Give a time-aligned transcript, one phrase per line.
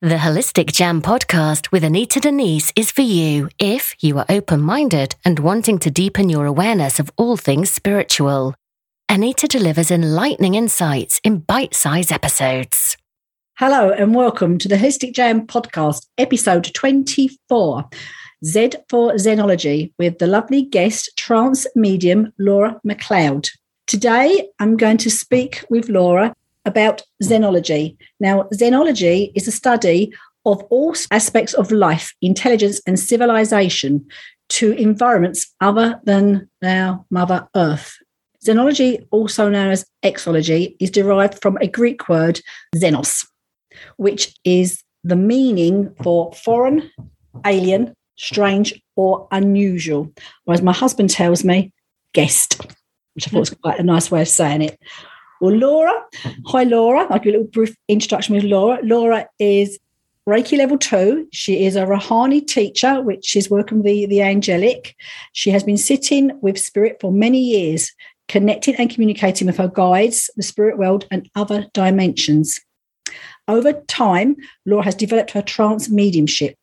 [0.00, 5.16] The Holistic Jam podcast with Anita Denise is for you if you are open minded
[5.24, 8.54] and wanting to deepen your awareness of all things spiritual.
[9.08, 12.96] Anita delivers enlightening insights in bite sized episodes.
[13.58, 17.84] Hello, and welcome to the Holistic Jam podcast, episode 24
[18.44, 23.50] Z for Xenology, with the lovely guest, trance medium Laura McLeod.
[23.88, 26.36] Today, I'm going to speak with Laura
[26.68, 27.96] about xenology.
[28.20, 30.12] Now, xenology is a study
[30.46, 34.06] of all aspects of life, intelligence, and civilization
[34.50, 37.96] to environments other than our Mother Earth.
[38.44, 42.40] Xenology, also known as exology, is derived from a Greek word,
[42.76, 43.26] xenos,
[43.96, 46.90] which is the meaning for foreign,
[47.44, 50.12] alien, strange, or unusual.
[50.44, 51.72] Whereas my husband tells me,
[52.14, 52.60] guest,
[53.14, 54.78] which I thought was quite a nice way of saying it.
[55.40, 55.92] Well, Laura,
[56.46, 57.06] hi Laura.
[57.10, 58.80] I'll give a little brief introduction with Laura.
[58.82, 59.78] Laura is
[60.28, 61.28] Reiki level two.
[61.32, 64.96] She is a Rahanni teacher, which is working with the, the angelic.
[65.34, 67.92] She has been sitting with spirit for many years,
[68.26, 72.60] connecting and communicating with her guides, the spirit world, and other dimensions.
[73.46, 76.56] Over time, Laura has developed her trance mediumship.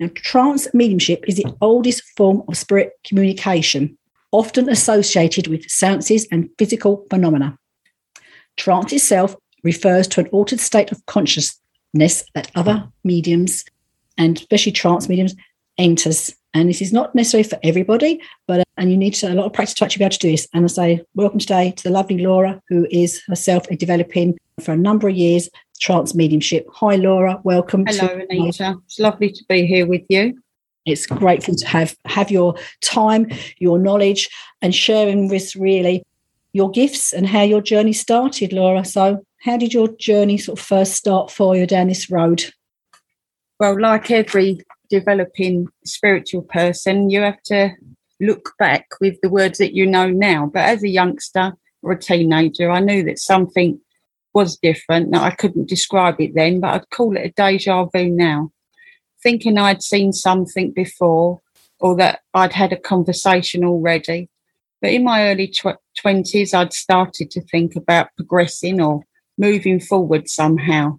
[0.00, 3.98] Now, trance mediumship is the oldest form of spirit communication,
[4.32, 7.58] often associated with seances and physical phenomena.
[8.58, 13.64] Trance itself refers to an altered state of consciousness that other mediums,
[14.18, 15.34] and especially trance mediums,
[15.78, 16.34] enters.
[16.54, 19.46] And this is not necessarily for everybody, but uh, and you need to, a lot
[19.46, 20.48] of practice to actually be able to do this.
[20.52, 24.76] And I say, welcome today to the lovely Laura, who is herself developing for a
[24.76, 25.48] number of years
[25.80, 26.66] trance mediumship.
[26.74, 27.40] Hi, Laura.
[27.44, 27.84] Welcome.
[27.86, 28.76] Hello, to- Anita.
[28.86, 30.40] It's lovely to be here with you.
[30.84, 34.28] It's grateful to have have your time, your knowledge,
[34.62, 36.02] and sharing this really
[36.58, 38.84] your gifts and how your journey started, Laura.
[38.84, 42.52] So, how did your journey sort of first start for you down this road?
[43.60, 44.58] Well, like every
[44.90, 47.70] developing spiritual person, you have to
[48.20, 50.50] look back with the words that you know now.
[50.52, 51.52] But as a youngster
[51.82, 53.80] or a teenager, I knew that something
[54.34, 55.10] was different.
[55.10, 58.50] Now, I couldn't describe it then, but I'd call it a deja vu now.
[59.22, 61.40] Thinking I'd seen something before
[61.78, 64.28] or that I'd had a conversation already
[64.80, 69.02] but in my early tw- 20s, I'd started to think about progressing or
[69.36, 70.98] moving forward somehow.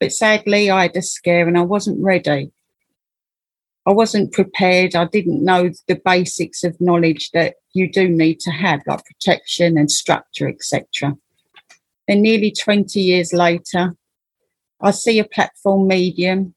[0.00, 2.52] But sadly, I had a scare and I wasn't ready.
[3.86, 4.94] I wasn't prepared.
[4.94, 9.78] I didn't know the basics of knowledge that you do need to have, like protection
[9.78, 11.16] and structure, etc.
[12.06, 13.96] And nearly 20 years later,
[14.80, 16.54] I see a platform medium,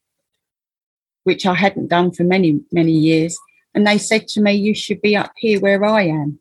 [1.23, 3.37] which I hadn't done for many, many years.
[3.73, 6.39] And they said to me, You should be up here where I am.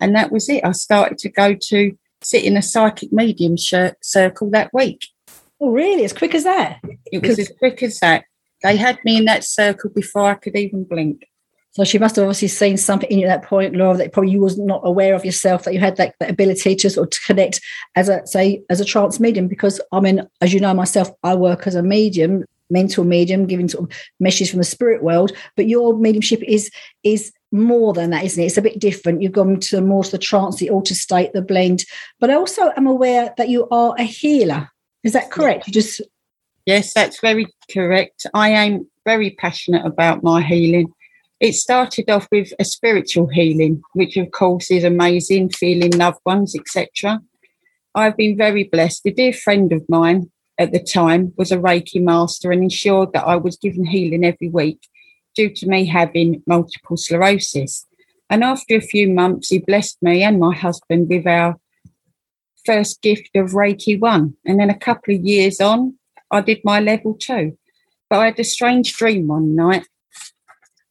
[0.00, 0.64] And that was it.
[0.64, 5.06] I started to go to sit in a psychic medium circle that week.
[5.60, 6.04] Oh, really?
[6.04, 6.80] As quick as that?
[7.12, 8.24] It was as quick as that.
[8.62, 11.26] They had me in that circle before I could even blink.
[11.72, 14.32] So she must have obviously seen something in you at that point, Laura, that probably
[14.32, 17.10] you was not aware of yourself, that you had that, that ability to sort of
[17.10, 17.60] to connect
[17.94, 19.46] as a say as a trance medium.
[19.46, 23.68] Because I mean, as you know myself, I work as a medium, mental medium, giving
[23.68, 25.32] sort of messages from the spirit world.
[25.56, 26.70] But your mediumship is
[27.04, 28.46] is more than that, isn't it?
[28.46, 29.22] It's a bit different.
[29.22, 31.84] You've gone to more to the trance, the altered state, the blend.
[32.20, 34.70] But I also am aware that you are a healer.
[35.02, 35.66] Is that correct?
[35.66, 36.00] You just
[36.66, 38.26] Yes, that's very correct.
[38.34, 40.92] I am very passionate about my healing.
[41.40, 46.54] It started off with a spiritual healing, which of course is amazing, feeling loved ones,
[46.54, 47.20] etc.
[47.94, 49.06] I've been very blessed.
[49.06, 53.26] A dear friend of mine at the time was a Reiki master and ensured that
[53.26, 54.86] I was given healing every week
[55.34, 57.86] due to me having multiple sclerosis.
[58.28, 61.58] And after a few months, he blessed me and my husband with our
[62.64, 64.34] first gift of Reiki 1.
[64.44, 65.94] And then a couple of years on,
[66.30, 67.56] I did my level 2.
[68.08, 69.86] But I had a strange dream one night.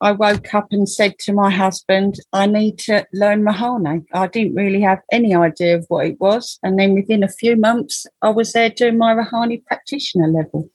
[0.01, 4.05] I woke up and said to my husband, I need to learn Mahani.
[4.13, 6.57] I didn't really have any idea of what it was.
[6.63, 10.69] And then within a few months, I was there doing my Rahanni practitioner level.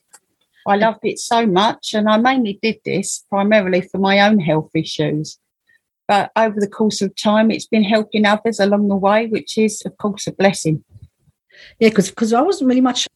[0.66, 4.70] I loved it so much, and I mainly did this primarily for my own health
[4.74, 5.38] issues.
[6.06, 9.82] But over the course of time, it's been helping others along the way, which is,
[9.86, 10.84] of course, a blessing.
[11.78, 13.08] Yeah, because I wasn't really much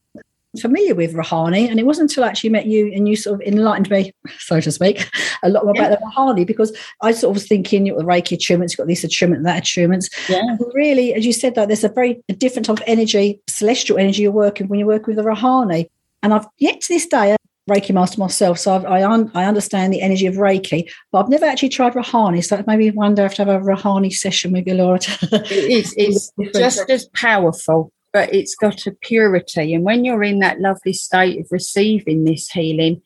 [0.59, 3.47] familiar with Rahanni, and it wasn't until I actually met you and you sort of
[3.47, 5.09] enlightened me, so to speak,
[5.43, 5.87] a lot more yeah.
[5.87, 8.77] about the Rahanni because I sort of was thinking you know, the Reiki attunements, you've
[8.77, 10.09] got this attunement, that attunements.
[10.27, 10.39] Yeah.
[10.39, 14.23] And really, as you said, that there's a very different type of energy, celestial energy
[14.23, 15.89] you're working when you work with the Rahanni.
[16.21, 17.35] And I've yet to this day,
[17.69, 21.29] Reiki master myself, so I've, I, un, I understand the energy of Reiki, but I've
[21.29, 22.43] never actually tried Rahanni.
[22.43, 24.99] So maybe one day I have to have a Rahanni session with you, Laura.
[25.21, 25.95] it is.
[26.37, 27.91] It's just as powerful.
[28.11, 29.73] but it's got a purity.
[29.73, 33.01] And when you're in that lovely state of receiving this healing,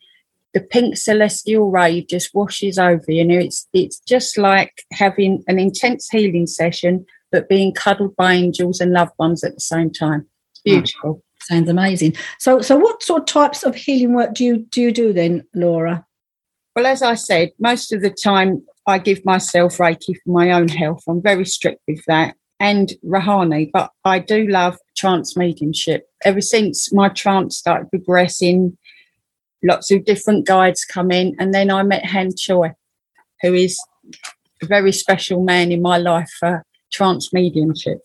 [0.54, 3.20] the pink celestial ray just washes over you.
[3.20, 8.80] And it's it's just like having an intense healing session, but being cuddled by angels
[8.80, 10.26] and loved ones at the same time.
[10.52, 10.70] It's hmm.
[10.70, 11.22] beautiful.
[11.44, 12.16] Sounds amazing.
[12.38, 15.44] So so what sort of types of healing work do you do you do then,
[15.54, 16.04] Laura?
[16.74, 20.68] Well, as I said, most of the time I give myself Reiki for my own
[20.68, 21.04] health.
[21.08, 26.08] I'm very strict with that and Rahanni, but I do love trance mediumship.
[26.24, 28.78] Ever since my trance started progressing,
[29.62, 32.72] lots of different guides come in, and then I met Han Choi,
[33.42, 33.78] who is
[34.62, 38.00] a very special man in my life for trance mediumship.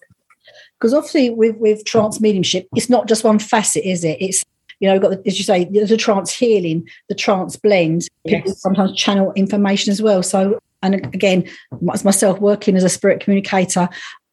[0.80, 4.18] Because obviously, with with trance mediumship, it's not just one facet, is it?
[4.22, 4.44] It's
[4.80, 8.08] you know, got the, as you say, the trance healing, the trance blend.
[8.26, 8.62] People yes.
[8.62, 10.24] sometimes channel information as well.
[10.24, 11.50] So, and again,
[11.94, 13.90] as myself working as a spirit communicator,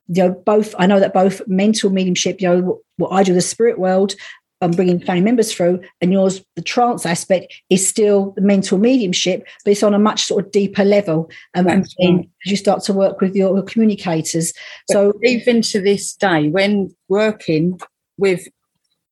[0.09, 3.41] you know, both I know that both mental mediumship, you know, what I do the
[3.41, 4.15] spirit world,
[4.61, 9.47] I'm bringing family members through, and yours, the trance aspect, is still the mental mediumship,
[9.65, 11.31] but it's on a much sort of deeper level.
[11.55, 12.29] Um, and right.
[12.45, 14.53] as you start to work with your, communicators,
[14.89, 17.79] but so even to this day, when working
[18.17, 18.49] with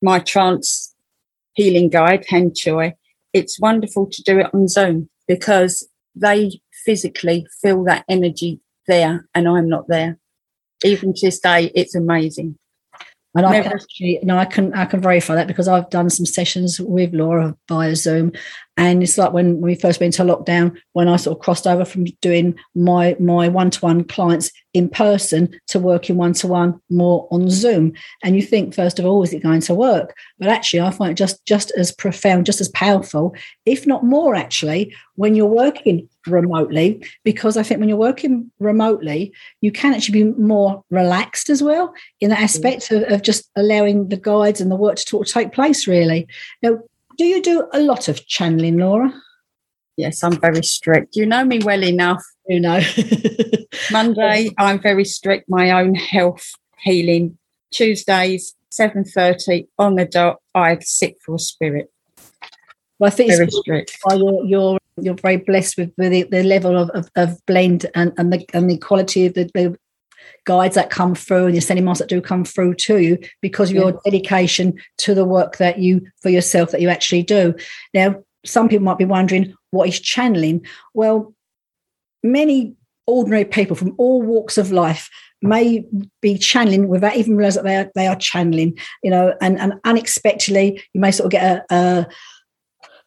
[0.01, 0.95] my trance
[1.55, 2.95] healing guide, Han Choi,
[3.33, 9.49] it's wonderful to do it on Zoom because they physically feel that energy there, and
[9.49, 10.19] I'm not there
[10.85, 12.57] even to this day, it's amazing.
[13.37, 16.25] And I can actually, no, I can, I can verify that because I've done some
[16.25, 18.33] sessions with Laura via Zoom,
[18.77, 21.85] and it's like when we first went into lockdown, when I sort of crossed over
[21.85, 26.81] from doing my my one to one clients in person to working one to one
[26.91, 27.93] more on Zoom.
[28.25, 30.17] And you think, first of all, is it going to work?
[30.41, 34.35] But actually, I find it just just as profound, just as powerful, if not more,
[34.35, 37.07] actually, when you're working remotely.
[37.23, 41.95] Because I think when you're working remotely, you can actually be more relaxed as well
[42.21, 45.33] in that aspect of, of just allowing the guides and the work to, talk, to
[45.33, 45.87] take place.
[45.87, 46.27] Really,
[46.61, 46.81] now
[47.17, 49.13] do you do a lot of channeling, Laura?
[49.97, 51.17] Yes, I'm very strict.
[51.17, 52.23] You know me well enough.
[52.49, 52.81] You know.
[53.93, 55.49] Monday, I'm very strict.
[55.49, 56.53] My own health
[56.83, 57.39] healing.
[57.73, 60.41] Tuesdays, seven thirty on the dot.
[60.55, 61.91] I sit for spirit.
[62.99, 63.97] Well, I think very strict.
[64.11, 68.33] You're, you're you're very blessed with the, the level of, of, of, blend and, and
[68.33, 69.77] the and the quality of the, the
[70.45, 73.77] guides that come through and the seminars that do come through to you because of
[73.77, 73.83] yeah.
[73.83, 77.55] your dedication to the work that you for yourself that you actually do.
[77.93, 80.65] Now, some people might be wondering what is channeling.
[80.93, 81.35] Well,
[82.23, 82.75] many
[83.07, 85.11] ordinary people from all walks of life
[85.43, 85.85] may
[86.23, 89.75] be channeling without even realize that they are they are channeling, you know, and, and
[89.85, 92.07] unexpectedly you may sort of get a,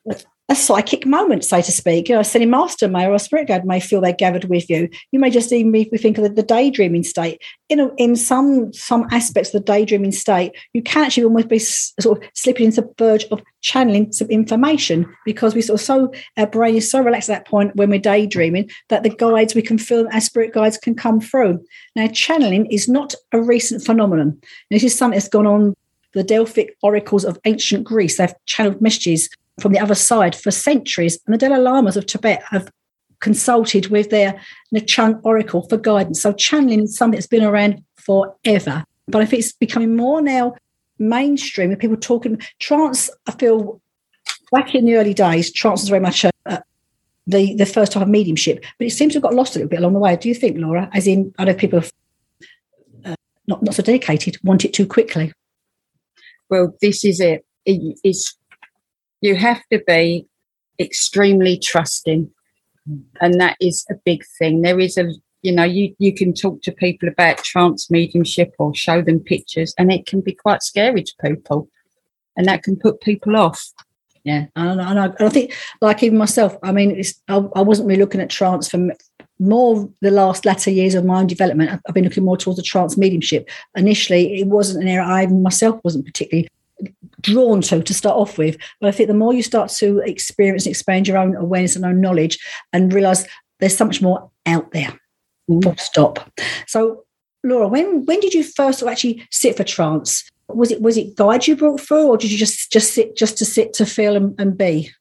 [0.10, 0.16] a
[0.50, 2.08] a psychic moment, so to speak.
[2.08, 4.70] You know, a Ascended Master may or a spirit guide may feel they're gathered with
[4.70, 4.90] you.
[5.12, 7.42] You may just even be think of the, the daydreaming state.
[7.68, 11.60] In a, in some some aspects of the daydreaming state, you can actually almost be
[11.60, 16.14] sort of slipping into the verge of channeling some information because we sort of so
[16.38, 19.62] our brain is so relaxed at that point when we're daydreaming that the guides we
[19.62, 21.62] can feel our spirit guides can come through.
[21.96, 24.40] Now, channeling is not a recent phenomenon.
[24.72, 25.74] This is something that's gone on
[26.14, 28.18] the Delphic oracles of ancient Greece.
[28.18, 31.20] They've channeled messages from the other side for centuries.
[31.26, 32.72] And the Dalai Lamas of Tibet have
[33.20, 34.40] consulted with their
[34.74, 36.22] Nechung oracle for guidance.
[36.22, 38.84] So channeling is something that's been around forever.
[39.08, 40.56] But if it's becoming more now
[41.00, 43.82] mainstream, with people talking trance, I feel
[44.52, 46.62] back in the early days, trance was very much a, a,
[47.26, 49.70] the the first type of mediumship, but it seems to have got lost a little
[49.70, 50.16] bit along the way.
[50.16, 50.90] Do you think, Laura?
[50.94, 51.92] As in, I know people have
[53.06, 53.16] uh,
[53.48, 55.34] not not so dedicated, want it too quickly.
[56.50, 57.46] Well, this is it.
[57.66, 58.38] it it's
[59.22, 60.28] you have to be
[60.80, 62.30] extremely trusting.
[62.90, 63.04] Mm.
[63.22, 64.62] And that is a big thing.
[64.62, 65.12] There is a
[65.44, 69.74] you know you you can talk to people about trance mediumship or show them pictures
[69.78, 71.70] and it can be quite scary to people.
[72.36, 73.72] And that can put people off.
[74.24, 77.62] Yeah and I, and I, and I think like even myself i mean I, I,
[77.62, 78.90] wasn't really looking at trance for
[79.40, 81.80] more the last latter years of my own development.
[81.88, 83.50] I've been looking more towards the trance mediumship.
[83.76, 86.50] Initially it wasn't an area i myself wasn't particularly
[87.22, 88.58] drawn to to start off with.
[88.80, 91.86] But I think the more you start to experience and expand your own awareness and
[91.86, 92.38] own knowledge
[92.74, 93.28] and realize
[93.60, 94.98] there's so much more out there.
[95.50, 95.64] Mm.
[95.64, 96.32] Full stop.
[96.68, 97.04] So
[97.44, 100.30] Laura, when when did you first actually sit for trance?
[100.50, 103.38] Was it was it guide you brought through or did you just just sit just
[103.38, 104.92] to sit to feel and, and be?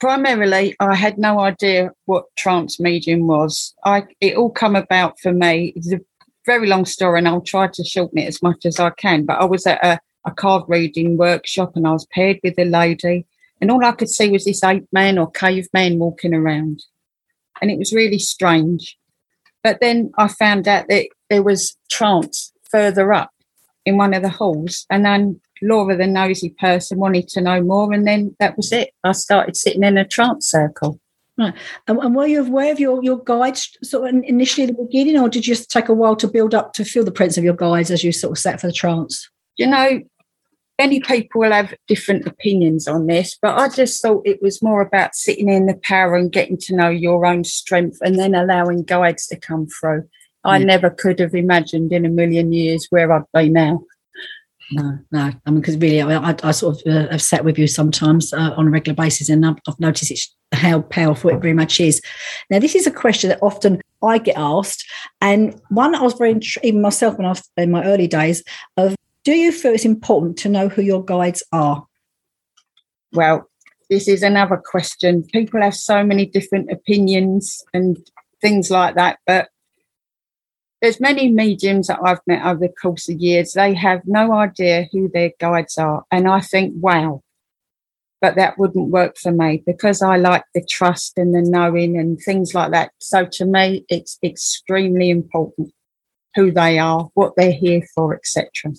[0.00, 3.72] Primarily, I had no idea what trance medium was.
[3.84, 5.72] I it all come about for me.
[5.76, 6.00] It's a
[6.44, 9.24] very long story, and I'll try to shorten it as much as I can.
[9.24, 12.64] But I was at a a card reading workshop and I was paired with a
[12.64, 13.26] lady
[13.62, 16.82] and all I could see was this ape man or caveman walking around.
[17.60, 18.98] And it was really strange.
[19.62, 23.30] But then I found out that there was trance further up
[23.86, 27.92] in one of the halls, and then Laura, the nosy person, wanted to know more,
[27.92, 28.90] and then that was it.
[29.04, 30.98] I started sitting in a trance circle.
[31.38, 31.54] Right.
[31.86, 35.20] And, and, were you aware of your, your guides sort of initially at the beginning,
[35.20, 37.44] or did you just take a while to build up to feel the presence of
[37.44, 39.30] your guides as you sort of sat for the trance?
[39.56, 40.00] You know,
[40.82, 44.80] many people will have different opinions on this, but I just thought it was more
[44.80, 48.82] about sitting in the power and getting to know your own strength and then allowing
[48.82, 50.08] guides to come through.
[50.42, 50.66] I mm.
[50.66, 53.84] never could have imagined in a million years where I'd be now.
[54.72, 55.30] No, no.
[55.46, 58.54] I mean, because really, I, I, sort of uh, have sat with you sometimes uh,
[58.56, 62.00] on a regular basis, and I've, I've noticed it's how powerful it very much is.
[62.50, 64.84] Now, this is a question that often I get asked,
[65.20, 68.42] and one I was very even myself when I was in my early days
[68.76, 71.86] of, do you feel it's important to know who your guides are?
[73.12, 73.48] Well,
[73.88, 75.24] this is another question.
[75.32, 77.96] People have so many different opinions and
[78.40, 79.48] things like that, but
[80.80, 83.52] there's many mediums that I've met over the course of years.
[83.52, 86.04] They have no idea who their guides are.
[86.10, 87.22] And I think, wow,
[88.20, 92.18] but that wouldn't work for me because I like the trust and the knowing and
[92.18, 92.90] things like that.
[92.98, 95.72] So to me, it's extremely important
[96.34, 98.72] who they are, what they're here for, etc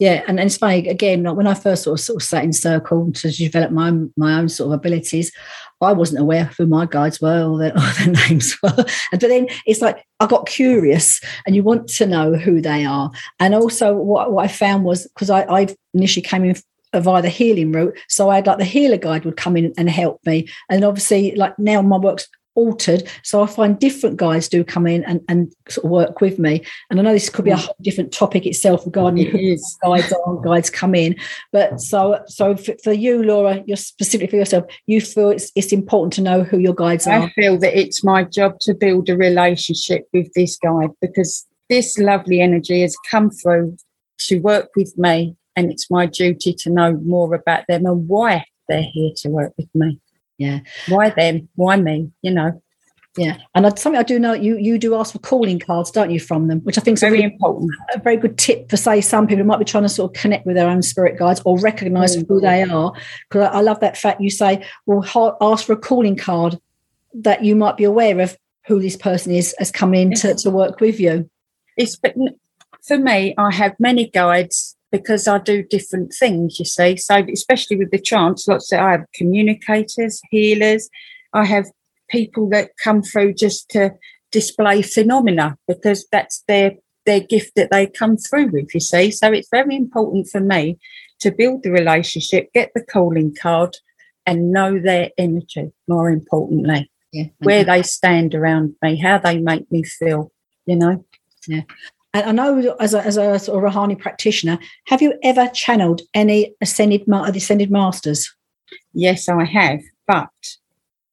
[0.00, 1.24] yeah, and, and it's funny again.
[1.24, 4.10] Like when I first sort of, sort of sat in circle to develop my own,
[4.16, 5.30] my own sort of abilities,
[5.82, 8.74] I wasn't aware who my guides were or their, or their names were.
[9.12, 12.86] And but then it's like I got curious, and you want to know who they
[12.86, 13.10] are.
[13.40, 16.56] And also, what, what I found was because I, I initially came in
[16.94, 17.96] via the healing route.
[18.08, 20.48] So I had like the healer guide would come in and help me.
[20.70, 22.26] And obviously, like now my work's
[22.60, 23.08] altered.
[23.22, 26.62] So I find different guys do come in and, and sort of work with me.
[26.90, 27.64] And I know this could be a mm.
[27.64, 31.16] whole different topic itself regarding it who guides are guides come in.
[31.52, 35.72] But so so for, for, you, Laura, you're specifically for yourself, you feel it's it's
[35.72, 37.22] important to know who your guides are.
[37.22, 41.98] I feel that it's my job to build a relationship with this guide because this
[41.98, 43.76] lovely energy has come through
[44.18, 48.44] to work with me and it's my duty to know more about them and why
[48.68, 49.98] they're here to work with me
[50.40, 50.60] yeah.
[50.88, 52.10] Why them why me?
[52.22, 52.62] You know?
[53.16, 53.36] Yeah.
[53.54, 56.48] And something i do know you you do ask for calling cards don't you from
[56.48, 56.60] them?
[56.60, 57.70] Which i think is very really, important.
[57.94, 60.46] a very good tip for say some people might be trying to sort of connect
[60.46, 62.32] with their own spirit guides or recognize mm-hmm.
[62.32, 62.92] who they are.
[63.28, 66.58] Because I, I love that fact you say well ask for a calling card
[67.12, 70.50] that you might be aware of who this person is has come in to, to
[70.50, 71.28] work with you.
[71.76, 72.14] It's but
[72.86, 76.96] for me i have many guides because I do different things, you see.
[76.96, 80.88] So, especially with the trance, lots of I have communicators, healers,
[81.32, 81.66] I have
[82.08, 83.92] people that come through just to
[84.32, 86.72] display phenomena because that's their
[87.06, 89.10] their gift that they come through with, you see.
[89.10, 90.78] So it's very important for me
[91.20, 93.76] to build the relationship, get the calling card,
[94.26, 96.90] and know their energy, more importantly.
[97.12, 97.24] Yeah.
[97.38, 100.30] Where they stand around me, how they make me feel,
[100.66, 101.04] you know.
[101.48, 101.62] Yeah.
[102.12, 106.02] And I know as a, as a sort of Rahanni practitioner, have you ever channeled
[106.12, 108.34] any ascended, ascended masters?
[108.92, 110.28] Yes, I have, but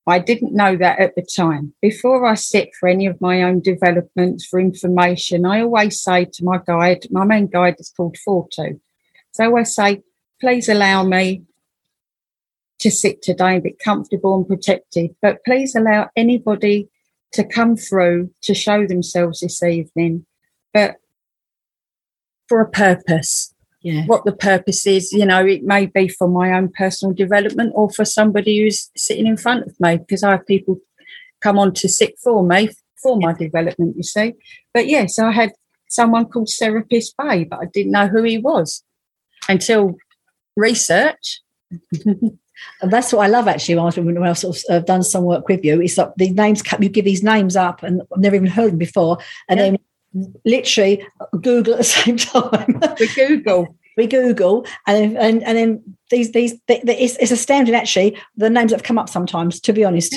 [0.07, 1.73] I didn't know that at the time.
[1.81, 6.43] Before I sit for any of my own developments for information, I always say to
[6.43, 8.79] my guide, my main guide is called Fortu.
[9.33, 10.01] So I say,
[10.41, 11.43] please allow me
[12.79, 16.89] to sit today and be comfortable and protected, but please allow anybody
[17.33, 20.25] to come through to show themselves this evening
[20.73, 20.95] but
[22.47, 23.53] for a purpose.
[23.81, 24.05] Yeah.
[24.05, 27.89] What the purpose is, you know, it may be for my own personal development or
[27.89, 30.79] for somebody who's sitting in front of me because I have people
[31.41, 32.69] come on to sit for me
[33.01, 34.33] for my development, you see.
[34.73, 35.51] But yes, I had
[35.87, 38.83] someone called Serapis Bey, but I didn't know who he was
[39.47, 39.95] until
[40.55, 41.41] research.
[42.81, 45.63] And that's what I love actually when I've sort of uh, done some work with
[45.63, 45.81] you.
[45.81, 48.77] It's like the names, you give these names up and I've never even heard them
[48.77, 49.19] before.
[49.47, 49.65] And yeah.
[49.65, 49.77] then
[50.45, 51.05] literally
[51.41, 52.79] Google at the same time.
[52.99, 53.75] We Google.
[53.97, 58.49] we Google, and and and then these these they, they, it's, it's astounding actually the
[58.49, 59.59] names that have come up sometimes.
[59.61, 60.15] To be honest.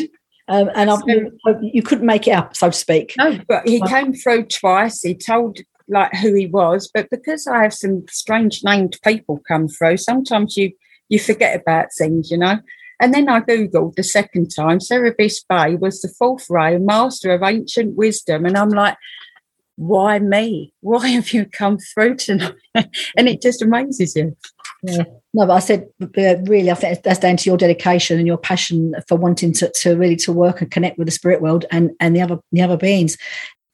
[0.48, 3.14] Um, and so, you couldn't make it up, so to speak.
[3.16, 5.00] No, but he came through twice.
[5.00, 9.68] He told like who he was, but because I have some strange named people come
[9.68, 10.72] through, sometimes you
[11.08, 12.58] you forget about things, you know.
[13.00, 14.78] And then I googled the second time.
[14.78, 18.96] Serapis Bey was the fourth ray, master of ancient wisdom, and I'm like,
[19.80, 20.74] why me?
[20.80, 22.52] Why have you come through tonight?
[22.74, 24.36] and it just amazes you.
[24.82, 25.04] Yeah.
[25.32, 25.88] No, but I said
[26.44, 29.96] really, I think that's down to your dedication and your passion for wanting to, to
[29.96, 32.76] really to work and connect with the spirit world and and the other the other
[32.76, 33.16] beings.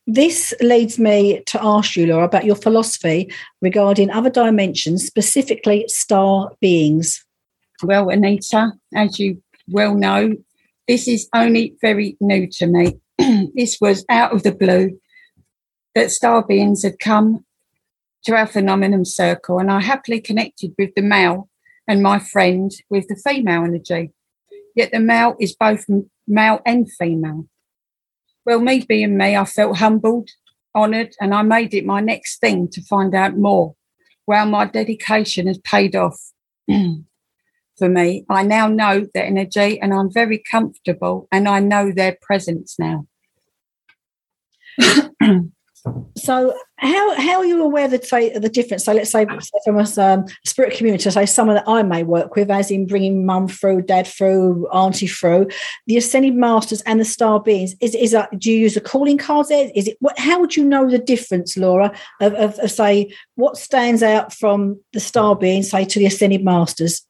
[0.07, 6.53] This leads me to ask you, Laura, about your philosophy regarding other dimensions, specifically star
[6.61, 7.25] beings.
[7.83, 10.37] Well, Anita, as you well know,
[10.87, 12.95] this is only very new to me.
[13.57, 14.97] this was out of the blue
[15.97, 17.45] that star beings had come
[18.23, 21.49] to our phenomenon circle, and I happily connected with the male
[21.89, 24.13] and my friend with the female energy.
[24.75, 25.87] Yet the male is both
[26.29, 27.49] male and female.
[28.45, 30.29] Well, me being me, I felt humbled,
[30.75, 33.75] honoured, and I made it my next thing to find out more.
[34.27, 36.21] Well, my dedication has paid off
[36.69, 38.27] for me.
[38.29, 43.07] I now know their energy and I'm very comfortable and I know their presence now.
[46.17, 48.85] so how how are you aware that say the difference?
[48.85, 52.37] So let's say, say from a um, spirit community say someone that i may work
[52.37, 55.49] with as in bringing mum through dad through auntie through
[55.87, 59.19] the ascended masters and the star beings is is that do you use the calling
[59.19, 59.71] cards there?
[59.75, 63.57] Is it what how would you know the difference laura of, of, of say what
[63.57, 67.07] stands out from the star beings say to the ascended masters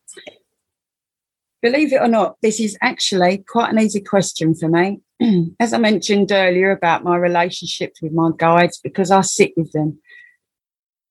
[1.66, 5.00] believe it or not this is actually quite an easy question for me
[5.60, 9.98] as I mentioned earlier about my relationships with my guides, because I sit with them,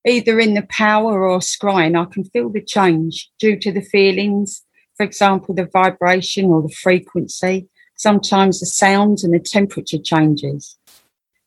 [0.05, 4.63] either in the power or scrying, I can feel the change due to the feelings,
[4.95, 10.77] for example, the vibration or the frequency, sometimes the sounds and the temperature changes.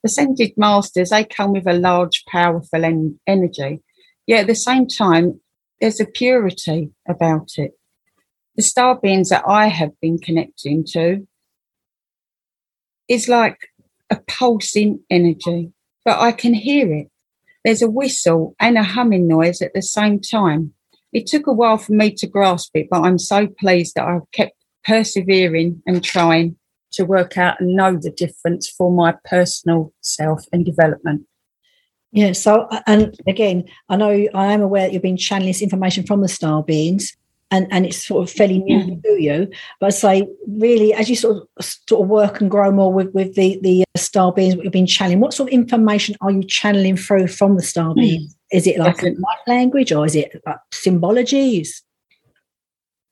[0.04, 3.82] Ascended masters, they come with a large, powerful en- energy,
[4.26, 5.40] yet at the same time,
[5.80, 7.77] there's a purity about it.
[8.58, 11.28] The star beings that I have been connecting to
[13.06, 13.56] is like
[14.10, 15.70] a pulsing energy,
[16.04, 17.08] but I can hear it.
[17.64, 20.74] There's a whistle and a humming noise at the same time.
[21.12, 24.28] It took a while for me to grasp it, but I'm so pleased that I've
[24.32, 26.56] kept persevering and trying
[26.94, 31.28] to work out and know the difference for my personal self and development.
[32.10, 35.62] Yeah, so uh, and again, I know I am aware that you've been channeling this
[35.62, 37.16] information from the star beings,
[37.50, 39.02] and, and it's sort of fairly new mm.
[39.02, 39.48] to you.
[39.80, 43.12] But I say, really, as you sort of sort of work and grow more with,
[43.14, 46.30] with the the uh, star beings that you've been channeling, what sort of information are
[46.30, 47.96] you channeling through from the star mm.
[47.96, 48.36] beings?
[48.52, 49.14] Is it like a
[49.46, 51.82] language or is it like symbologies?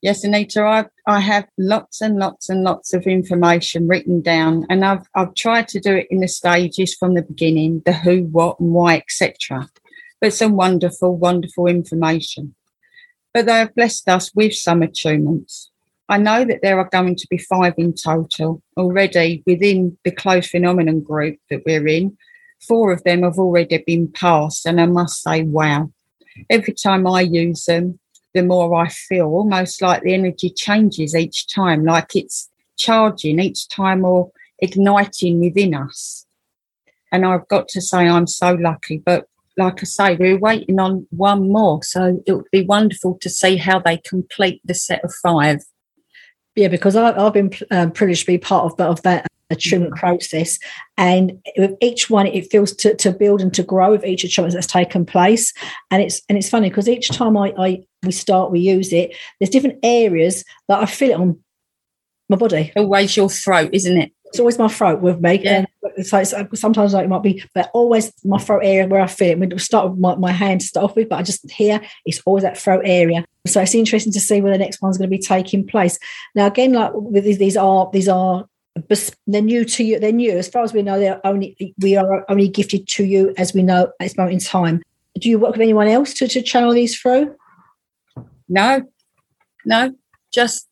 [0.01, 4.85] Yes, Anita, I I have lots and lots and lots of information written down, and
[4.85, 8.59] I've I've tried to do it in the stages from the beginning, the who, what,
[8.59, 9.67] and why, etc.
[10.21, 12.55] But some wonderful, wonderful information
[13.37, 15.67] but they have blessed us with some attunements.
[16.09, 20.47] I know that there are going to be five in total already within the close
[20.47, 22.17] phenomenon group that we're in.
[22.67, 25.91] Four of them have already been passed, and I must say, wow.
[26.49, 27.99] Every time I use them,
[28.33, 33.69] the more I feel almost like the energy changes each time, like it's charging each
[33.69, 36.25] time or igniting within us.
[37.11, 38.97] And I've got to say, I'm so lucky.
[38.97, 41.83] But like I say, we're waiting on one more.
[41.83, 45.63] So it would be wonderful to see how they complete the set of five.
[46.55, 49.99] Yeah, because I, have been um, privileged to be part of, of that attunement mm.
[49.99, 50.59] process.
[50.97, 54.53] And with each one, it feels to, to build and to grow with each achievement
[54.53, 55.53] that's taken place.
[55.91, 59.15] And it's and it's funny because each time I, I we start, we use it,
[59.39, 61.39] there's different areas that I feel it on
[62.29, 62.73] my body.
[62.75, 64.11] Always your throat, isn't it?
[64.29, 65.41] It's always my throat with me.
[65.43, 65.65] Yeah.
[65.95, 69.41] And so sometimes like, it might be, but always my throat area where I feel
[69.41, 69.53] it.
[69.53, 72.21] We start with my, my hand to start off with, but I just hear it's
[72.25, 73.25] always that throat area.
[73.45, 75.97] So it's interesting to see where the next one's going to be taking place.
[76.35, 78.47] Now again, like with these, these are these are
[79.25, 79.99] they're new to you.
[79.99, 80.99] They're new as far as we know.
[80.99, 84.39] They're only we are only gifted to you as we know at this moment in
[84.39, 84.83] time.
[85.19, 87.35] Do you work with anyone else to, to channel these through?
[88.49, 88.83] No,
[89.65, 89.95] no,
[90.31, 90.67] just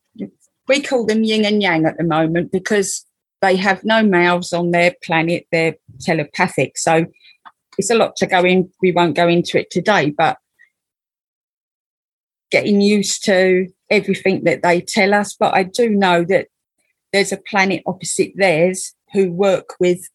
[0.68, 3.05] we call them yin and yang at the moment because
[3.46, 6.76] they have no mouths on their planet, they're telepathic.
[6.76, 7.06] So
[7.78, 8.70] it's a lot to go in.
[8.82, 10.38] We won't go into it today, but
[12.50, 15.36] getting used to everything that they tell us.
[15.38, 16.48] But I do know that
[17.12, 20.08] there's a planet opposite theirs who work with,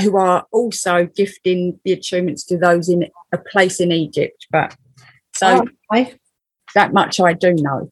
[0.00, 4.46] who are also gifting the attunements to those in a place in Egypt.
[4.50, 4.74] But
[5.34, 6.06] so oh,
[6.74, 7.90] that much I do know.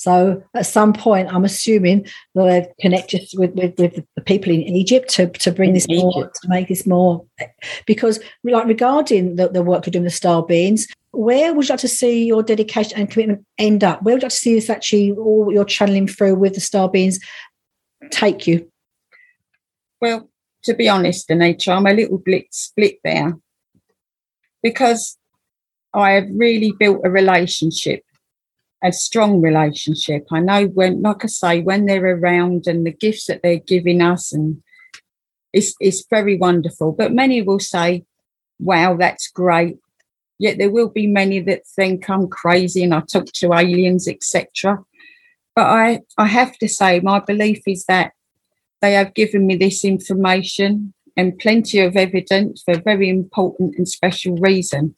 [0.00, 4.62] So at some point, I'm assuming that they've connected with, with, with the people in
[4.62, 7.22] Egypt to, to bring this more, to make this more,
[7.84, 11.80] because like regarding the, the work you're doing with star beings, where would you like
[11.80, 14.02] to see your dedication and commitment end up?
[14.02, 16.88] Where would you like to see this actually, all you're channeling through with the star
[16.88, 17.20] beings,
[18.10, 18.72] take you?
[20.00, 20.30] Well,
[20.64, 23.36] to be honest, Anita, I'm a little bit split there
[24.62, 25.18] because
[25.92, 28.02] I have really built a relationship
[28.82, 30.26] a strong relationship.
[30.32, 34.00] I know when, like I say, when they're around and the gifts that they're giving
[34.00, 34.62] us, and
[35.52, 36.92] it's, it's very wonderful.
[36.92, 38.04] But many will say,
[38.58, 39.78] wow, that's great.
[40.38, 44.82] Yet there will be many that think I'm crazy and I talk to aliens, etc.
[45.54, 48.12] But I, I have to say, my belief is that
[48.80, 53.86] they have given me this information and plenty of evidence for a very important and
[53.86, 54.94] special reason.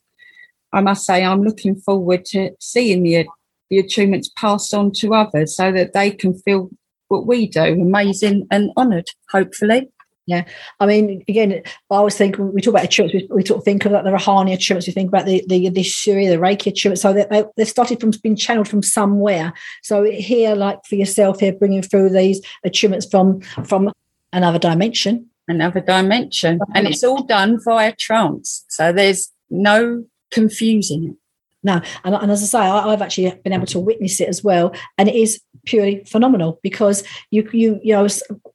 [0.72, 3.26] I must say, I'm looking forward to seeing the,
[3.72, 6.68] the attunements passed on to others so that they can feel
[7.08, 9.88] what we do amazing and honoured, hopefully.
[10.26, 10.44] Yeah,
[10.78, 13.92] I mean, again, I always think we talk about attunements, we, we talk, think of
[13.92, 16.98] like the Rahanni attunements, we think about the the the Shuri, the Reiki attunements.
[16.98, 19.54] So they, they've started from being channeled from somewhere.
[19.82, 23.90] So here, like for yourself, here bringing through these attunements from from
[24.35, 28.64] another dimension, another dimension, and it's all done via trance.
[28.68, 31.16] So there's no confusing it.
[31.62, 34.42] No, and, and as I say, I, have actually been able to witness it as
[34.42, 38.09] well, and it is purely phenomenal because you you you know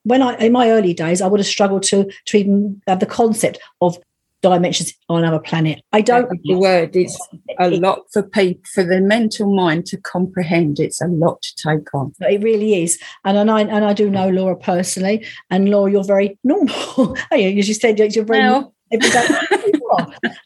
[0.04, 3.06] when I in my early days I would have struggled to to even have the
[3.06, 3.98] concept of
[4.42, 5.82] dimensions on another planet.
[5.94, 6.30] I don't.
[6.44, 7.18] The word is
[7.60, 10.80] a lot for people for the mental mind to comprehend.
[10.80, 12.14] It's a lot to take on.
[12.20, 16.04] It really is, and, and I and I do know Laura personally, and Laura, you're
[16.04, 17.18] very normal.
[17.32, 18.42] As you said, you're very.
[18.42, 18.74] Well.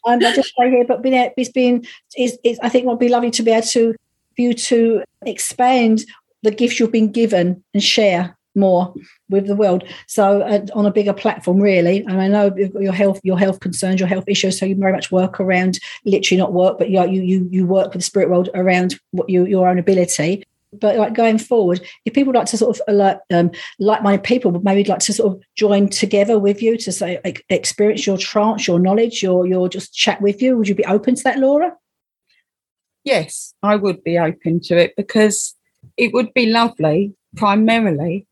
[0.06, 1.86] and I just say here, but being, it's been,
[2.18, 6.06] is, I think it would be lovely to be able to, for you to expand
[6.44, 8.94] the gifts you've been given and share more
[9.30, 9.84] with the world.
[10.08, 12.00] So uh, on a bigger platform really.
[12.06, 15.12] And i know your health your health concerns your health issues so you very much
[15.12, 18.96] work around literally not work but you you you work with the spirit world around
[19.12, 22.82] what you, your own ability but like going forward if people like to sort of
[22.88, 26.78] uh, like um, like-minded people would maybe like to sort of join together with you
[26.78, 30.76] to say experience your trance your knowledge your your just chat with you would you
[30.76, 31.74] be open to that laura
[33.04, 35.56] yes i would be open to it because
[35.98, 38.28] it would be lovely, primarily.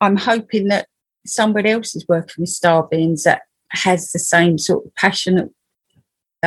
[0.00, 0.88] I'm hoping that
[1.26, 5.38] somebody else is working with star beings that has the same sort of passion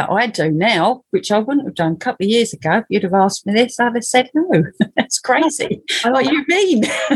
[0.09, 2.77] I do now, which I wouldn't have done a couple of years ago.
[2.77, 4.63] If you'd have asked me this, I'd have said no.
[4.95, 5.81] That's crazy.
[6.03, 6.83] what you mean?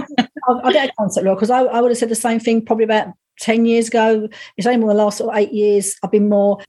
[0.50, 3.10] I, get a concept, because I, I would have said the same thing probably about
[3.39, 4.28] 10 years ago.
[4.58, 6.60] It's only in the last sort of eight years I've been more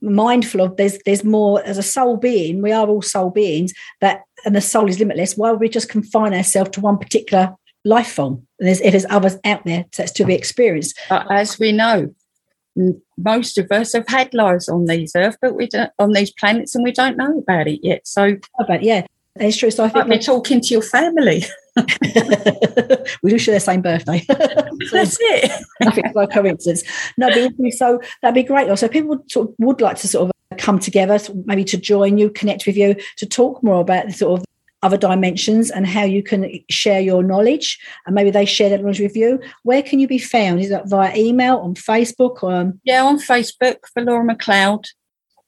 [0.00, 4.22] mindful of there's there's more as a soul being we are all soul beings that
[4.44, 7.52] and the soul is limitless why would we just confine ourselves to one particular
[7.84, 11.72] life form and there's, if there's others out there that's to be experienced as we
[11.72, 12.08] know
[13.16, 16.74] most of us have had lives on these earth but we don't on these planets
[16.74, 20.06] and we don't know about it yet so about yeah it's true so i think
[20.06, 21.42] we're talking to your family
[23.22, 24.20] we do share the same birthday.
[24.26, 24.34] so
[24.92, 25.64] That's it.
[25.80, 26.82] Nothing by coincidence.
[27.16, 28.68] No, but so that'd be great.
[28.68, 32.18] Also, people would, sort of, would like to sort of come together, maybe to join
[32.18, 34.44] you, connect with you, to talk more about the sort of
[34.82, 39.00] other dimensions and how you can share your knowledge and maybe they share that knowledge
[39.00, 42.80] with you where can you be found is that via email on facebook or um...
[42.84, 44.84] yeah on facebook for laura mcleod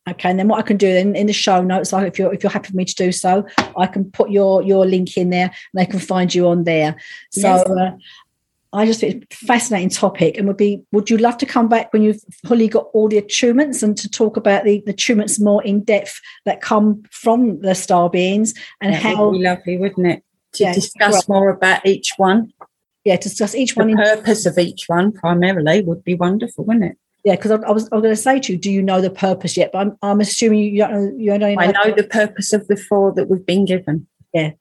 [0.08, 2.32] Okay, and then what I can do in, in the show notes, like if you're
[2.32, 5.28] if you're happy for me to do so, I can put your your link in
[5.28, 6.96] there, and they can find you on there.
[7.30, 7.66] So yes.
[7.68, 7.90] uh,
[8.72, 11.68] I just think it's a fascinating topic, and would be would you love to come
[11.68, 15.40] back when you've fully got all the attunements and to talk about the the attunements
[15.40, 19.76] more in depth that come from the star beings and that how would be lovely,
[19.76, 20.22] wouldn't it?
[20.54, 22.52] To yeah, discuss more about each one.
[23.04, 23.90] Yeah, to discuss each the one.
[23.90, 26.96] The purpose in- of each one primarily would be wonderful, wouldn't it?
[27.24, 29.00] Yeah, because I, I, was I was going to say to you, do you know
[29.00, 29.72] the purpose yet?
[29.72, 31.12] But I'm, I'm assuming you don't know.
[31.18, 34.06] You don't know I know the purpose of the four that we've been given.
[34.32, 34.52] Yeah,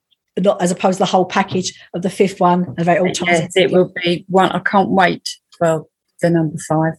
[0.59, 2.73] as opposed to the whole package of the fifth one.
[2.77, 3.39] About all times.
[3.39, 4.51] Yes, it will be one.
[4.51, 5.85] I can't wait for
[6.21, 6.93] the number five.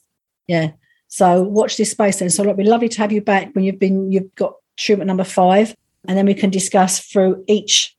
[0.47, 0.73] Yeah.
[1.09, 2.31] So watch this space then.
[2.31, 5.25] So it'll be lovely to have you back when you've been you've got treatment number
[5.25, 5.75] five,
[6.07, 7.97] and then we can discuss through each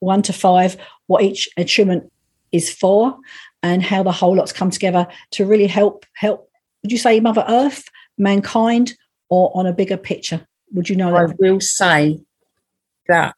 [0.00, 2.12] one to five what each attunement
[2.52, 3.16] is for
[3.62, 6.50] and how the whole lot's come together to really help help
[6.84, 8.92] would you say Mother Earth, mankind,
[9.30, 10.46] or on a bigger picture?
[10.72, 11.30] Would you know that?
[11.30, 12.20] I will say
[13.08, 13.34] that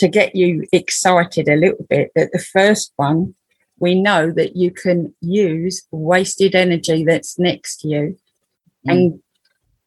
[0.00, 3.34] to get you excited a little bit, that the first one,
[3.78, 8.16] we know that you can use wasted energy that's next to you
[8.88, 8.92] mm.
[8.92, 9.22] and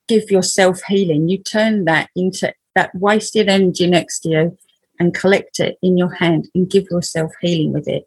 [0.07, 1.29] give yourself healing.
[1.29, 4.57] You turn that into that wasted energy next to you
[4.99, 8.03] and collect it in your hand and give yourself healing with it.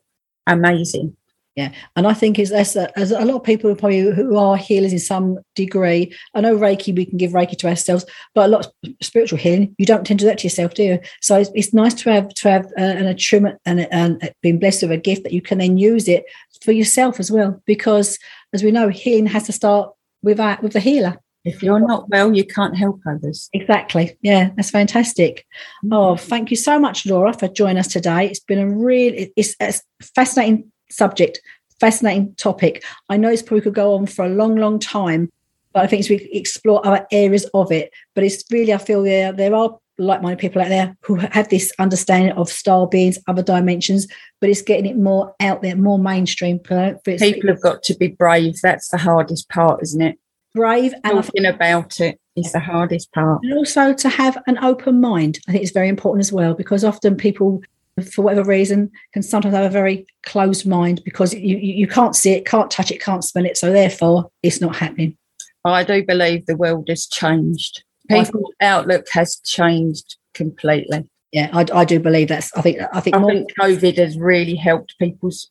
[0.46, 1.16] Amazing.
[1.56, 4.36] Yeah, and I think is as a, as a lot of people who probably who
[4.36, 6.14] are healers in some degree.
[6.34, 9.74] I know Reiki, we can give Reiki to ourselves, but a lot of spiritual healing,
[9.78, 10.98] you don't tend to do that to yourself, do you?
[11.22, 14.82] So it's, it's nice to have to have uh, an attunement and, and being blessed
[14.82, 16.24] with a gift that you can then use it
[16.62, 17.62] for yourself as well.
[17.64, 18.18] Because
[18.52, 19.92] as we know, healing has to start
[20.22, 21.16] with our, with the healer.
[21.46, 23.48] If you're not well, you can't help others.
[23.54, 24.18] Exactly.
[24.20, 25.46] Yeah, that's fantastic.
[25.84, 25.92] Mm-hmm.
[25.94, 28.26] Oh, thank you so much, Laura, for joining us today.
[28.26, 29.82] It's been a really it's, it's
[30.14, 31.40] fascinating subject,
[31.80, 32.84] fascinating topic.
[33.08, 35.30] I know this probably could go on for a long, long time,
[35.72, 39.02] but I think as we explore other areas of it, but it's really, I feel
[39.02, 43.42] there, there are like-minded people out there who have this understanding of star beings, other
[43.42, 44.06] dimensions,
[44.40, 46.58] but it's getting it more out there, more mainstream.
[46.58, 48.56] People have got to be brave.
[48.62, 50.18] That's the hardest part, isn't it?
[50.54, 53.40] Brave and talking about it is the hardest part.
[53.42, 55.38] And also to have an open mind.
[55.48, 57.62] I think it's very important as well because often people
[58.04, 62.32] for whatever reason, can sometimes have a very closed mind because you, you can't see
[62.32, 63.56] it, can't touch it, can't smell it.
[63.56, 65.16] So therefore, it's not happening.
[65.64, 67.82] I do believe the world has changed.
[68.08, 71.08] People's outlook has changed completely.
[71.32, 72.56] Yeah, I, I do believe that's.
[72.56, 72.78] I think.
[72.92, 73.16] I think.
[73.16, 75.50] I more, think COVID has really helped people's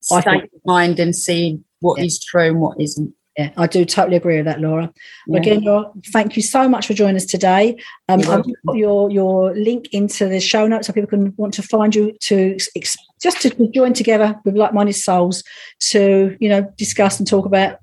[0.00, 2.06] state of mind and seeing what yeah.
[2.06, 3.12] is true and what isn't.
[3.38, 4.92] Yeah, I do totally agree with that, Laura.
[5.26, 5.38] Yeah.
[5.40, 7.78] Again, Laura, thank you so much for joining us today.
[8.08, 11.62] Um, I'll put your your link into the show notes so people can want to
[11.62, 15.42] find you to ex- just to join together with like-minded souls
[15.90, 17.78] to you know discuss and talk about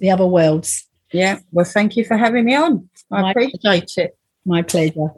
[0.00, 0.86] the other worlds.
[1.12, 2.88] Yeah, well, thank you for having me on.
[3.12, 4.18] I My appreciate it.
[4.44, 5.08] My pleasure.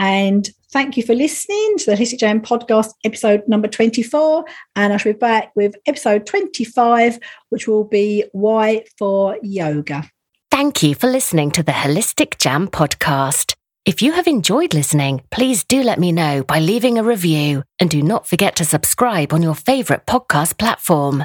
[0.00, 4.44] And thank you for listening to the Holistic Jam podcast, episode number 24.
[4.74, 7.18] And I shall be back with episode 25,
[7.50, 10.04] which will be Y for Yoga.
[10.50, 13.54] Thank you for listening to the Holistic Jam podcast.
[13.84, 17.90] If you have enjoyed listening, please do let me know by leaving a review and
[17.90, 21.24] do not forget to subscribe on your favorite podcast platform.